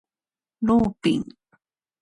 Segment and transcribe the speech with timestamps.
[0.63, 1.25] ローピン